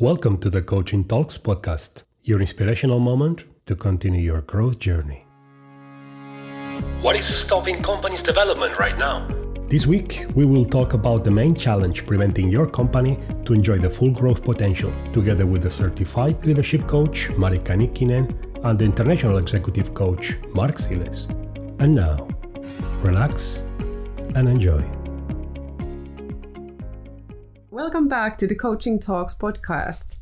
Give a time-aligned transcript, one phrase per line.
[0.00, 5.26] Welcome to the Coaching Talks podcast, your inspirational moment to continue your growth journey.
[7.02, 9.28] What is stopping companies' development right now?
[9.68, 13.90] This week, we will talk about the main challenge preventing your company to enjoy the
[13.90, 19.92] full growth potential, together with the certified leadership coach Marika Nikkinen and the international executive
[19.92, 21.28] coach Mark Siles.
[21.78, 22.26] And now,
[23.02, 23.62] relax
[24.34, 24.82] and enjoy.
[27.72, 30.16] Welcome back to the Coaching Talks podcast.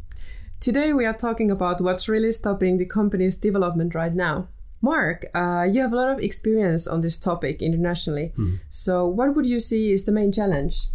[0.60, 4.48] Today we are talking about what's really stopping the company's development right now.
[4.82, 8.32] Mark, uh, you have a lot of experience on this topic internationally.
[8.36, 8.56] Hmm.
[8.68, 10.88] So, what would you see is the main challenge?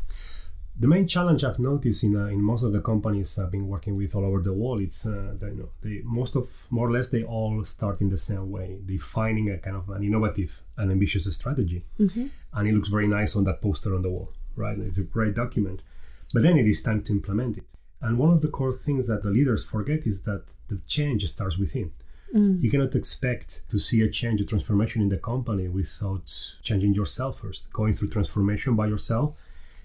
[0.80, 3.98] The main challenge I've noticed in, uh, in most of the companies I've been working
[3.98, 6.92] with all over the world, it's uh, that, you know they most of more or
[6.92, 10.92] less they all start in the same way, defining a kind of an innovative and
[10.92, 11.84] ambitious strategy,
[12.54, 14.78] and it looks very nice on that poster on the wall, right?
[14.78, 15.82] It's a great document,
[16.34, 17.66] but then it is time to implement it.
[18.02, 21.58] And one of the core things that the leaders forget is that the change starts
[21.58, 21.92] within.
[22.64, 26.28] You cannot expect to see a change, a transformation in the company without
[26.64, 29.40] changing yourself first, going through transformation by yourself.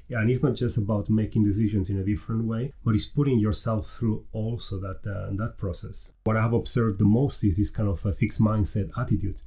[0.09, 3.39] Yeah, and it's not just about making decisions in a different way, but it's putting
[3.39, 6.13] yourself through also that uh, that process.
[6.25, 9.43] What I have observed the most is this kind of a fixed mindset attitude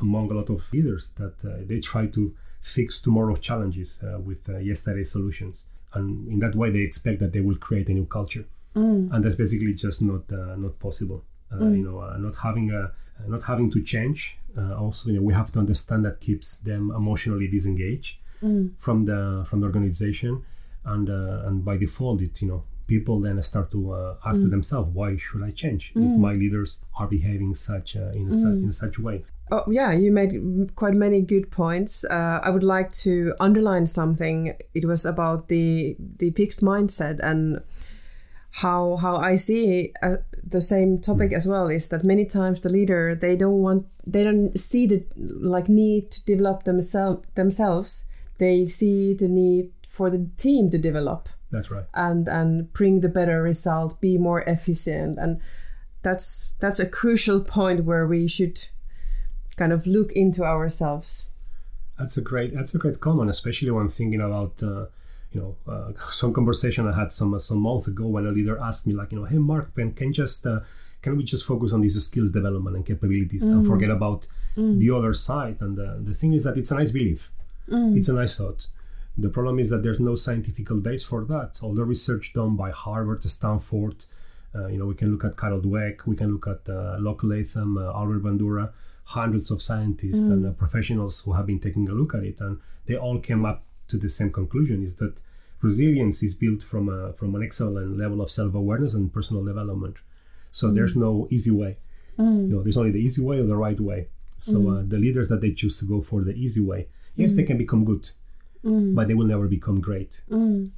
[0.00, 4.48] among a lot of leaders that uh, they try to fix tomorrow's challenges uh, with
[4.48, 8.06] uh, yesterday's solutions, and in that way they expect that they will create a new
[8.06, 8.44] culture,
[9.12, 11.20] and that's basically just not uh, not possible.
[11.52, 14.20] Uh, You know, uh, not having a uh, not having to change.
[14.58, 18.12] Uh, also, you know, we have to understand that keeps them emotionally disengaged
[18.84, 20.32] from the from the organization,
[20.84, 24.48] and uh, and by default, it you know people then start to uh, ask to
[24.56, 28.72] themselves, why should I change if my leaders are behaving such uh, in such in
[28.72, 29.24] such way?
[29.50, 32.04] Oh, yeah, you made quite many good points.
[32.04, 34.54] Uh, I would like to underline something.
[34.74, 37.60] It was about the the fixed mindset and
[38.50, 42.70] how how I see uh, the same topic as well is that many times the
[42.70, 48.06] leader they don't want they don't see the like need to develop themselves themselves.
[48.38, 51.84] They see the need for the team to develop That's right.
[51.94, 55.40] and and bring the better result, be more efficient, and
[56.02, 58.68] that's that's a crucial point where we should
[59.56, 61.30] kind of look into ourselves.
[61.98, 62.54] That's a great.
[62.54, 64.86] That's a great comment, especially when thinking about, uh,
[65.32, 68.86] you know, uh, some conversation I had some some months ago when a leader asked
[68.86, 70.60] me, like, you know, hey Mark, can can just uh,
[71.02, 75.14] can we just focus on these skills development and capabilities and forget about the other
[75.14, 75.56] side?
[75.60, 77.30] And uh, the thing is that it's a nice belief,
[77.68, 78.66] it's a nice thought.
[79.18, 81.60] The problem is that there's no scientific base for that.
[81.62, 84.04] All the research done by Harvard, Stanford,
[84.54, 87.24] uh, you know, we can look at Carol Dweck, we can look at uh, Locke
[87.24, 88.72] Latham, uh, Albert Bandura,
[89.10, 92.58] hundreds of scientists and uh, professionals who have been taking a look at it, and
[92.86, 95.20] they all came up to the same conclusion: is that
[95.62, 99.96] resilience is built from a, from an excellent level of self-awareness and personal development.
[100.50, 100.74] So mm.
[100.74, 101.78] there's no easy way.
[102.18, 102.48] Mm.
[102.48, 104.08] You know, there's only the easy way or the right way.
[104.38, 104.78] So mm.
[104.78, 107.58] uh, the leaders that they choose to go for the easy way, yes, they can
[107.58, 108.10] become good,
[108.94, 110.22] but they will never become great.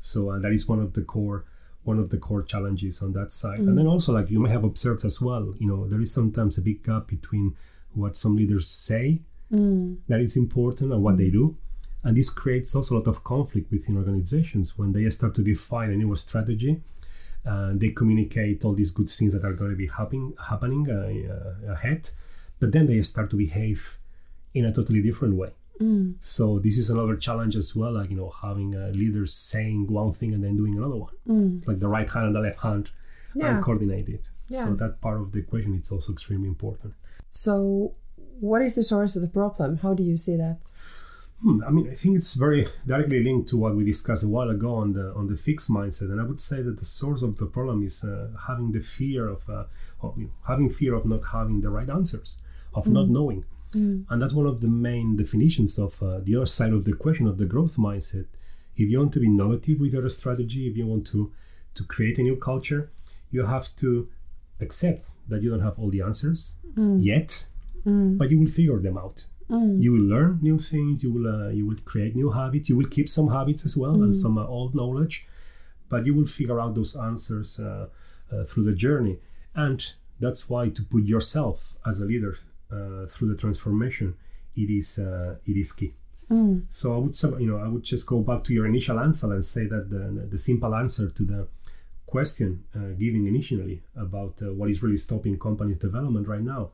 [0.00, 1.44] So uh, that is one of the core
[1.84, 3.60] one of the core challenges on that side.
[3.60, 6.58] And then also, like you may have observed as well, you know, there is sometimes
[6.58, 7.56] a big gap between
[7.94, 11.56] what some leaders say that it's important and what they do.
[12.04, 15.91] And this creates also a lot of conflict within organizations when they start to define
[15.91, 16.81] a new strategy.
[17.44, 21.32] And they communicate all these good things that are going to be happening happening uh,
[21.34, 22.10] uh, ahead,
[22.60, 23.99] but then they start to behave
[24.55, 25.53] in a totally different way.
[26.19, 30.12] So this is another challenge as well, like you know, having uh, leaders saying one
[30.12, 32.91] thing and then doing another one, like the right hand and the left hand,
[33.34, 33.55] Yeah.
[33.55, 34.31] and coordinate it.
[34.49, 34.65] Yeah.
[34.65, 36.94] So that part of the equation is also extremely important.
[37.30, 37.94] So,
[38.40, 39.78] what is the source of the problem?
[39.78, 40.58] How do you see that?
[41.42, 44.50] Hmm, I mean, I think it's very directly linked to what we discussed a while
[44.50, 47.36] ago on the on the fixed mindset, and I would say that the source of
[47.36, 49.64] the problem is uh, having the fear of, uh,
[50.02, 52.42] of you know, having fear of not having the right answers,
[52.74, 53.44] of not knowing,
[54.10, 57.28] and that's one of the main definitions of uh, the other side of the question
[57.28, 58.26] of the growth mindset.
[58.76, 61.32] If you want to be innovative with your strategy, if you want to
[61.74, 62.90] to create a new culture,
[63.30, 64.08] you have to
[64.60, 66.56] accept that you don't have all the answers
[67.00, 67.46] yet,
[68.19, 69.26] but you will figure them out.
[69.81, 71.02] You will learn new things.
[71.02, 72.69] You will uh, you will create new habits.
[72.69, 75.26] You will keep some habits as well and some uh, old knowledge,
[75.88, 77.87] but you will figure out those answers uh,
[78.32, 79.16] uh, through the journey.
[79.55, 79.81] And
[80.20, 82.34] that's why to put yourself as a leader
[82.70, 84.14] uh, through the transformation,
[84.55, 85.93] it is uh, it is key.
[86.69, 89.43] So I would you know, I would just go back to your initial answer and
[89.43, 91.49] say that the, the simple answer to the
[92.08, 96.70] question uh, given initially about uh, what is really stopping companies' development right now,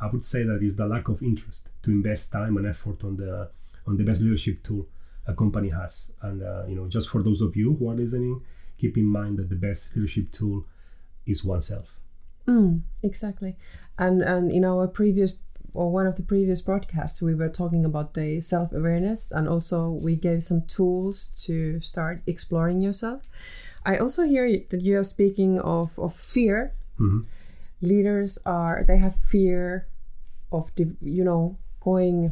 [0.00, 3.16] I would say that is the lack of interest to invest time and effort on
[3.16, 3.50] the
[3.86, 4.86] on the best leadership tool
[5.26, 6.12] a company has.
[6.22, 8.42] And uh, you know, just for those of you who are listening,
[8.78, 10.66] keep in mind that the best leadership tool
[11.26, 11.98] is oneself.
[12.46, 13.56] Mm, exactly.
[13.98, 15.34] And and in our previous
[15.72, 19.90] or one of the previous broadcasts, we were talking about the self awareness, and also
[19.90, 23.28] we gave some tools to start exploring yourself.
[23.84, 26.74] I also hear that you are speaking of, of fear.
[26.98, 27.20] Mm-hmm.
[27.82, 29.86] Leaders are they have fear
[30.50, 32.30] of the you know going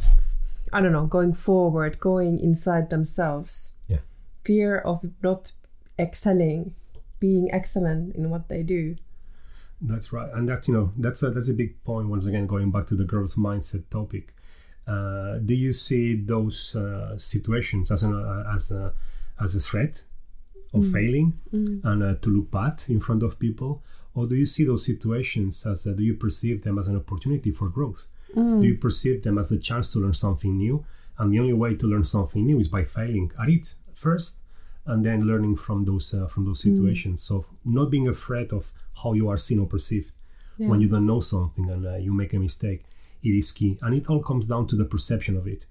[0.72, 3.74] I don't know going forward, going inside themselves.
[3.88, 3.98] Yeah.
[4.44, 5.52] Fear of not
[5.98, 6.74] excelling,
[7.20, 8.96] being excellent in what they do.
[9.80, 12.08] That's right, and that's you know that's a that's a big point.
[12.08, 14.32] Once again, going back to the growth mindset topic,
[14.86, 18.94] uh, do you see those uh, situations as an uh, as a
[19.40, 20.04] as a threat
[20.72, 20.92] of Mm.
[20.92, 21.32] failing
[21.84, 23.82] and uh, to look bad in front of people,
[24.14, 27.50] or do you see those situations as uh, do you perceive them as an opportunity
[27.50, 28.06] for growth?
[28.34, 30.84] Do you perceive them as a chance to learn something new?
[31.18, 34.38] And the only way to learn something new is by failing at it first,
[34.86, 37.22] and then learning from those uh, from those situations.
[37.22, 38.72] So not being afraid of
[39.02, 40.14] how you are seen or perceived
[40.58, 40.68] Yeah.
[40.70, 42.80] when you don't know something and uh, you make a mistake.
[43.22, 45.66] It is key, and it all comes down to the perception of it,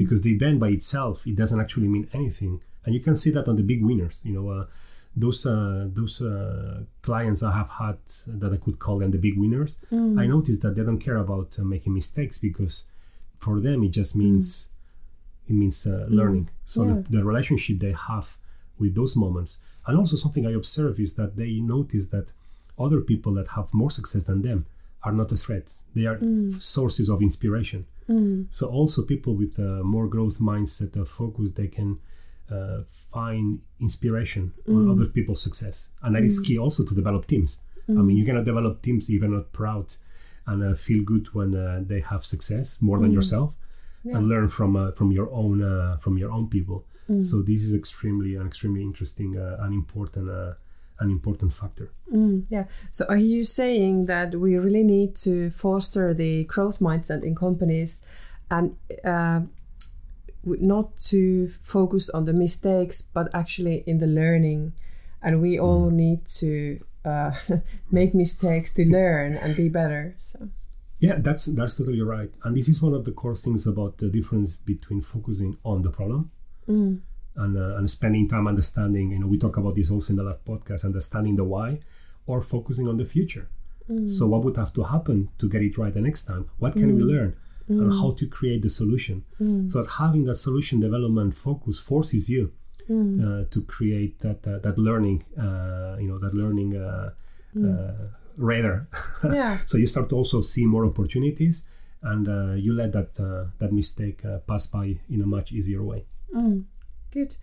[0.00, 3.48] because the event by itself it doesn't actually mean anything, and you can see that
[3.48, 4.22] on the big winners.
[4.24, 4.48] You know.
[4.48, 4.66] Uh,
[5.14, 7.98] those uh, those uh, clients I have had
[8.40, 11.58] that I could call them the big winners, I noticed that they don't care about
[11.58, 12.86] uh, making mistakes because
[13.38, 14.70] for them it just means
[15.50, 16.48] it means uh, learning.
[16.64, 16.94] So Yeah.
[17.10, 18.38] the, the relationship they have
[18.78, 22.32] with those moments, and also something I observe is that they notice that
[22.78, 24.64] other people that have more success than them
[25.02, 26.16] are not a threat; they are
[26.54, 27.84] f- sources of inspiration.
[28.50, 31.98] So also people with a more growth mindset of focus, they can
[32.52, 32.82] uh,
[33.12, 37.60] find inspiration on other people's success, and that is key also to develop teams.
[37.88, 39.86] I mean, you cannot develop teams if you're not proud
[40.46, 43.54] and uh, feel good when uh, they have success more than yourself,
[44.04, 46.84] and learn from uh, from your own uh, from your own people.
[47.20, 50.54] So this is extremely an extremely interesting uh, and important uh,
[51.00, 51.90] an important factor.
[52.12, 52.64] Mm, yeah.
[52.90, 58.02] So are you saying that we really need to foster the growth mindset in companies
[58.50, 59.40] and uh,
[60.44, 64.72] not to focus on the mistakes, but actually in the learning?
[65.22, 67.32] And we all need to uh,
[67.90, 70.14] make mistakes to learn and be better.
[70.18, 70.48] So.
[70.98, 72.30] Yeah, that's that's totally right.
[72.44, 75.90] And this is one of the core things about the difference between focusing on the
[75.90, 76.30] problem
[77.36, 79.10] and uh, and spending time understanding.
[79.10, 81.80] You know, we talk about this also in the last podcast, understanding the why,
[82.26, 83.48] or focusing on the future.
[84.06, 86.48] So, what would have to happen to get it right the next time?
[86.58, 87.36] What can we learn?
[87.68, 89.24] And how to create the solution.
[89.70, 92.52] So that having that solution development focus forces you
[92.90, 97.10] uh, to create that uh, that learning, uh, you know, that learning uh,
[97.56, 97.92] uh,
[98.36, 98.88] radar.
[99.24, 99.56] Yeah.
[99.66, 101.66] so you start to also see more opportunities,
[102.02, 105.82] and uh, you let that uh, that mistake uh, pass by in a much easier
[105.82, 106.04] way.
[107.12, 107.36] Good.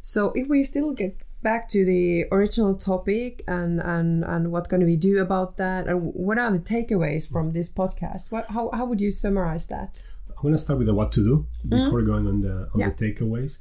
[0.00, 1.16] So if we still get
[1.50, 5.96] back to the original topic and and and what can we do about that and
[6.26, 8.24] what are the takeaways from this podcast?
[8.32, 9.90] What how how would you summarize that?
[10.28, 11.34] I'm going to start with the what to do
[11.76, 12.90] before going on the on Yeah.
[12.90, 13.52] the takeaways.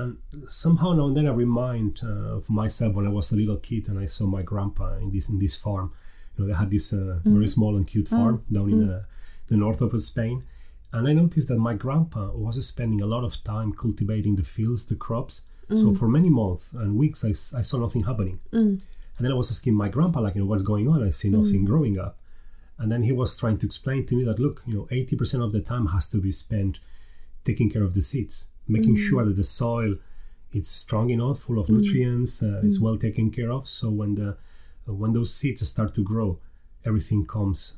[0.00, 0.10] And
[0.64, 3.88] somehow now and then I remind uh, of myself when I was a little kid
[3.88, 5.88] and I saw my grandpa in this in this farm.
[6.34, 9.02] You know, they had this uh, very small and cute farm down in uh,
[9.50, 10.36] the north of Spain.
[10.92, 14.86] And I noticed that my grandpa was spending a lot of time cultivating the fields,
[14.86, 15.36] the crops.
[15.70, 15.98] So mm.
[15.98, 18.40] for many months and weeks, I saw nothing happening.
[18.52, 18.80] Mm.
[19.18, 21.02] And then I was asking my grandpa, like, you know, what's going on?
[21.02, 21.66] I see nothing mm.
[21.66, 22.18] growing up.
[22.78, 25.52] And then he was trying to explain to me that, look, you know, 80% of
[25.52, 26.78] the time has to be spent
[27.44, 29.96] taking care of the seeds, making sure that the soil
[30.52, 33.68] is strong enough, full of nutrients, uh, it's well taken care of.
[33.68, 34.36] So when the
[34.86, 36.38] when those seeds start to grow,
[36.86, 37.76] everything comes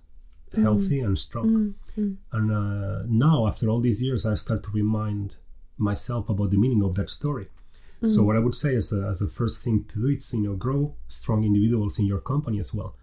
[0.55, 1.75] healthy and strong.
[2.33, 5.37] And uh, now, after all these years, I start to remind
[5.77, 7.49] myself about the meaning of that story.
[8.03, 10.41] So what I would say as a, as the first thing to do is you
[10.41, 12.97] know grow strong individuals in your company as well,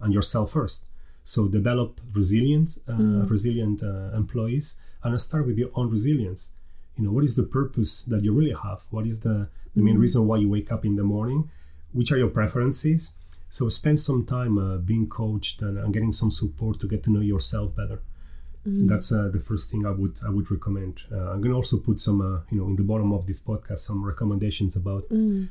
[0.00, 0.86] and yourself first.
[1.24, 2.94] So develop resilience, uh,
[3.26, 6.50] resilient uh, employees, and start with your own resilience.
[6.96, 8.82] You know what is the purpose that you really have?
[8.90, 11.50] What is the the main reason why you wake up in the morning?
[11.92, 13.12] Which are your preferences?
[13.48, 17.10] So spend some time uh, being coached and, and getting some support to get to
[17.10, 18.00] know yourself better.
[18.64, 21.02] That's uh, the first thing I would I would recommend.
[21.10, 23.40] Uh, I'm going to also put some uh, you know in the bottom of this
[23.40, 25.04] podcast some recommendations about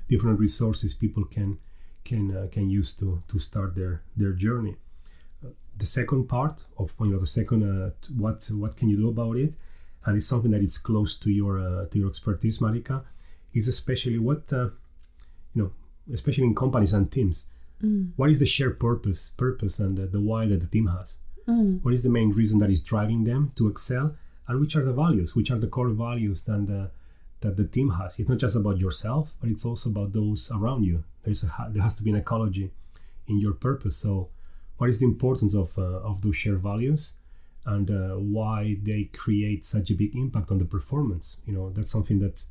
[0.08, 1.58] different resources people can
[2.04, 4.76] can uh, can use to to start their their journey.
[5.44, 9.10] Uh, the second part of you know the second uh, what what can you do
[9.10, 9.54] about it,
[10.06, 13.04] and it's something that is close to your uh, to your expertise, Marika,
[13.54, 14.70] is especially what uh,
[15.54, 15.72] you know
[16.14, 17.48] especially in companies and teams.
[18.18, 21.18] What is the shared purpose purpose and the, the why that the team has?
[21.84, 24.16] What is the main reason that is driving them to excel?
[24.48, 25.36] And which are the values?
[25.36, 26.92] Which are the core values that the,
[27.42, 28.18] that the team has?
[28.18, 31.04] It's not just about yourself, but it's also about those around you.
[31.24, 32.72] There's a, there has to be an ecology
[33.28, 33.96] in your purpose.
[33.98, 34.30] So,
[34.78, 37.16] what is the importance of uh, of those shared values,
[37.66, 41.38] and uh, why they create such a big impact on the performance?
[41.46, 42.46] You know, that's something that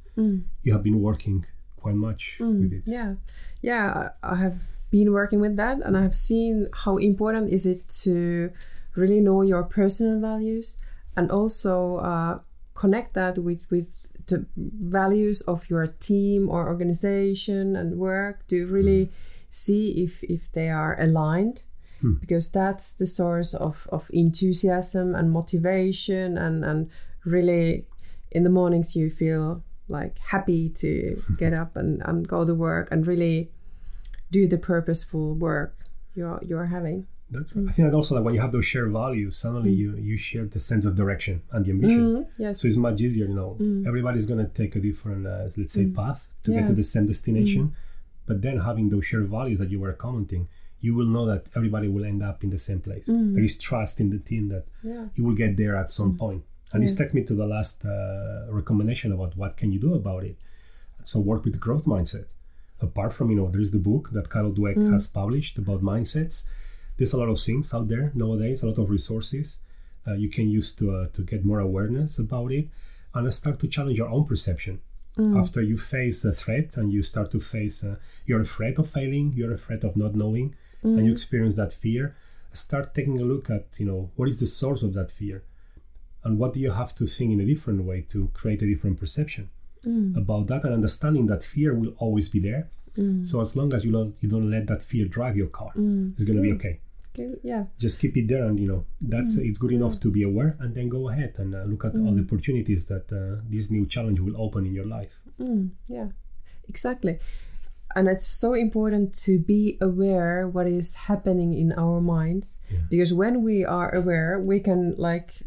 [0.62, 2.84] you have been working quite much with it.
[2.86, 3.14] Yeah,
[3.62, 7.66] yeah, I I have been working with that, and I have seen how important is
[7.66, 8.50] it to
[8.94, 10.76] really know your personal values
[11.16, 12.38] and also uh,
[12.74, 13.88] connect that with with
[14.26, 19.10] the values of your team or organization and work to really
[19.50, 21.62] see if if they are aligned
[22.20, 26.90] because that's the source of of enthusiasm and motivation and and
[27.24, 27.86] really
[28.30, 32.88] in the mornings you feel like happy to get up and, and go to work
[32.92, 33.50] and really
[34.30, 35.74] do the purposeful work
[36.14, 37.56] you're you're having That's mm.
[37.56, 37.68] right.
[37.68, 39.76] I think that also like when you have those shared values, suddenly mm.
[39.76, 42.00] you you share the sense of direction and the ambition.
[42.00, 43.56] Mm, yes So it's much easier, you know.
[43.60, 43.86] Mm.
[43.86, 47.74] Everybody's gonna take a different, uh, let's say, path to get to the same destination.
[48.26, 50.48] But then having those shared values that you were commenting,
[50.80, 53.04] you will know that everybody will end up in the same place.
[53.06, 56.44] There is trust in the team that yeah you will get there at some point.
[56.72, 60.24] And this takes me to the last uh, recommendation about what can you do about
[60.24, 60.36] it.
[61.04, 62.26] So work with growth mindset.
[62.80, 66.46] Apart from you know, there is the book that Carol Dweck has published about mindsets.
[66.98, 69.60] There's a lot of things out there nowadays, a lot of resources
[70.08, 72.68] uh, you can use to uh, to get more awareness about it
[73.14, 74.80] and start to challenge your own perception.
[75.36, 79.32] After you face a threat and you start to face, uh, you're afraid of failing,
[79.34, 82.14] you're afraid of not knowing, and you experience that fear.
[82.52, 85.42] Start taking a look at you know what is the source of that fear?
[86.22, 88.98] And what do you have to think in a different way to create a different
[89.00, 89.50] perception
[90.16, 90.64] about that?
[90.64, 92.68] And understanding that fear will always be there.
[93.24, 95.70] So as long as you don't you don't let that fear drive your car
[96.14, 96.80] it's going to be Okay,
[97.42, 97.64] yeah.
[97.78, 100.74] Just keep it there and you know that's it's good enough to be aware and
[100.74, 104.20] then go ahead and uh, look at all the opportunities that uh, this new challenge
[104.20, 105.12] will open in your life.
[105.40, 106.08] Mm, yeah,
[106.68, 107.18] exactly.
[107.96, 112.60] And it's so important to be aware what is happening in our minds
[112.90, 115.40] because when we are aware, we can like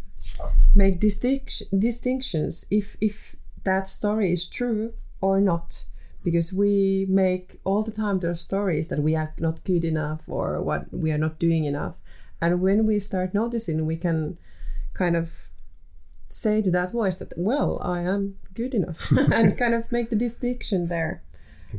[0.75, 5.85] make distinct- distinctions if if that story is true or not.
[6.23, 10.61] Because we make all the time those stories that we are not good enough or
[10.61, 11.95] what we are not doing enough.
[12.41, 14.37] And when we start noticing, we can
[14.93, 15.31] kind of
[16.27, 20.15] say to that voice that well i am good enough and kind of make the
[20.15, 21.21] distinction there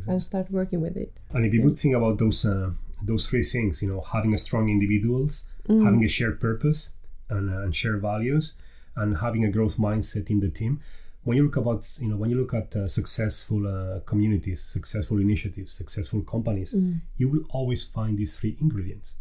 [0.07, 1.19] and start working with it.
[1.31, 2.71] And if you would think about those uh,
[3.01, 6.93] those three things you know having a strong individuals having a shared purpose
[7.29, 8.55] and, uh, and shared values
[8.95, 10.81] and having a growth mindset in the team
[11.23, 15.19] when you look about you know when you look at uh, successful uh, communities successful
[15.19, 16.99] initiatives successful companies mm.
[17.17, 19.17] you will always find these three ingredients.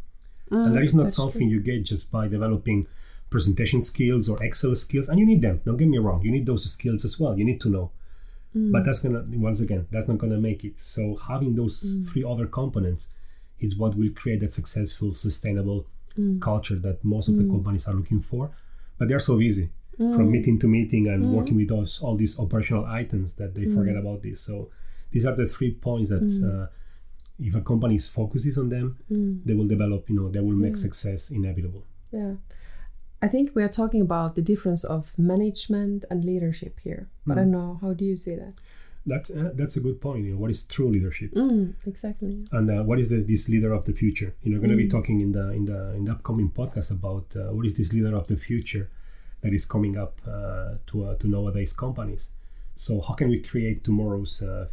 [0.51, 2.87] Ah, and that is not something you get just by developing
[3.31, 6.45] presentation skills or excel skills and you need them don't get me wrong you need
[6.45, 7.91] those skills as well you need to know.
[8.57, 8.73] Mm.
[8.73, 10.81] But that's gonna once again that's not gonna make it.
[10.81, 12.09] So having those mm.
[12.09, 13.13] three other components
[13.61, 15.87] is what will create that successful sustainable
[16.41, 18.51] culture that most of the companies are looking for.
[18.99, 19.37] But they're so
[19.99, 23.67] busy from meeting to meeting and working with those all these operational items that they
[23.67, 24.41] forget about this.
[24.41, 24.71] So
[25.11, 26.67] these are the three points that uh,
[27.39, 28.97] if a company focuses on them
[29.45, 31.85] they will develop you know they will make success inevitable.
[32.13, 32.35] Yeah.
[33.21, 37.43] I think we are talking about the difference of management and leadership here but i
[37.43, 38.55] don't know how do you see that?
[39.07, 41.33] That's uh, that's a good point you know what is true leadership?
[41.35, 42.47] Mm, exactly.
[42.53, 44.35] And uh, what is the, this leader of the future?
[44.43, 47.27] You know going to be talking in the in the in the upcoming podcast about
[47.37, 48.91] uh, what is this leader of the future
[49.43, 52.31] that is coming up uh, to uh, to nowadays companies.
[52.75, 54.67] So how can we create tomorrow's uh,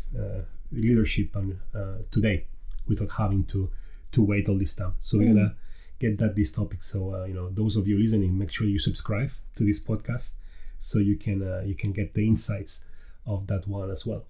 [0.71, 2.45] leadership and uh, today
[2.87, 3.69] without having to
[4.11, 4.95] to wait all this time?
[5.01, 5.55] So we're gonna
[5.99, 6.81] get that this topic.
[6.81, 10.33] So uh, you know those of you listening make sure you subscribe to this podcast
[10.79, 12.85] so you can uh, you can get the insights
[13.25, 14.25] of that one as well.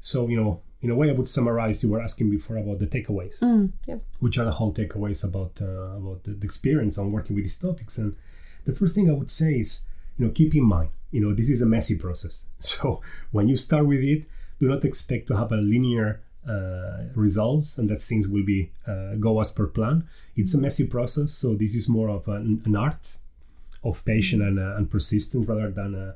[0.00, 2.86] So you know in a way i would summarize you were asking before about the
[2.86, 3.94] takeaways mm, yeah.
[4.18, 7.56] which are the whole takeaways about uh, about the, the experience on working with these
[7.56, 7.98] topics.
[7.98, 8.16] And
[8.64, 9.82] the first thing i would say is
[10.16, 12.46] you know keep in mind you know this is a messy process.
[12.58, 13.00] So
[13.30, 14.24] when you start with it
[14.58, 19.14] do not expect to have a linear uh, results and that things will be uh,
[19.14, 20.08] go as per plan.
[20.36, 23.18] It's a messy process so this is more of an, an art
[23.84, 26.14] of patience and, uh, and persistence rather than a,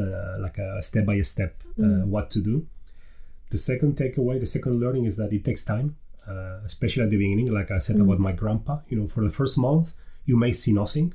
[0.00, 2.66] a, like a step by step uh, what to do.
[3.50, 7.18] The second takeaway the second learning is that it takes time uh, especially at the
[7.18, 8.78] beginning like i said about my grandpa.
[8.88, 9.92] You know for the first month
[10.26, 11.14] you may see nothing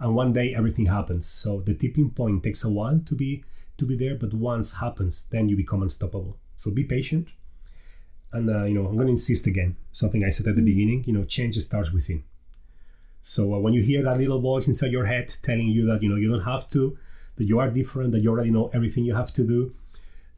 [0.00, 1.26] and one day everything happens.
[1.26, 3.44] So the tipping point takes a while to be
[3.78, 6.36] to be there but once happens then you become unstoppable.
[6.56, 7.28] So be patient.
[8.32, 11.02] And uh, you know i'm going to insist again something i said at the beginning
[11.06, 12.24] you know change starts within.
[13.22, 16.08] So uh, when you hear that little voice inside your head telling you that you
[16.08, 16.98] know you don't have to
[17.36, 19.74] that you are different that you already know everything you have to do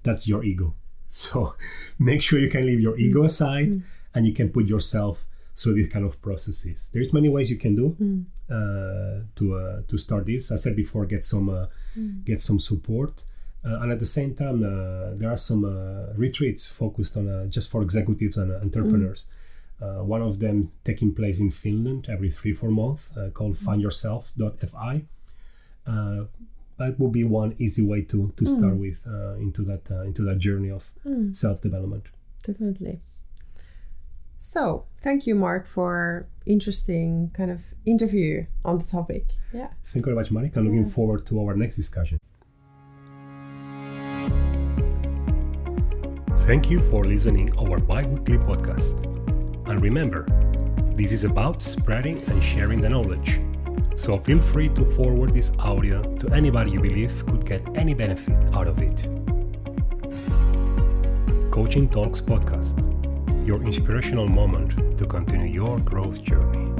[0.03, 0.75] that's your ego.
[1.13, 1.57] So
[1.99, 3.83] make sure you can leave your ego aside
[4.15, 5.27] and you can put yourself
[5.57, 6.89] through these kind of processes.
[6.93, 7.97] There's many ways you can do.
[8.01, 8.25] Mm.
[8.51, 10.51] Uh, to uh, to start this.
[10.53, 11.67] I said before, get some uh,
[11.97, 12.25] Mm.
[12.25, 13.25] get some support,
[13.65, 17.47] uh, and at the same time, uh, there are some uh, retreats focused on uh,
[17.57, 19.27] just for executives and uh, entrepreneurs.
[19.83, 25.05] Uh, one of them taking place in Finland every three four months, uh, called FindYourself.fi.
[25.87, 26.25] Uh,
[26.79, 30.23] that would be one easy way to to start with uh, into that uh, into
[30.25, 31.35] that journey of Mm.
[31.35, 32.05] self development.
[32.47, 33.01] Definitely.
[34.43, 39.27] So, thank you, Mark, for interesting kind of interview on the topic.
[39.53, 39.69] Yeah.
[39.85, 40.57] Thank you very much, Marek.
[40.57, 40.89] I'm looking Yeah.
[40.97, 42.19] forward to our next discussion.
[46.47, 48.97] Thank you for listening our bi-weekly podcast.
[49.69, 50.25] And remember,
[50.97, 53.41] this is about spreading and sharing the knowledge.
[53.95, 58.39] So feel free to forward this audio to anybody you believe could get any benefit
[58.55, 59.07] out of it.
[61.51, 62.77] Coaching Talks Podcast,
[63.51, 66.80] your inspirational moment to continue your growth journey.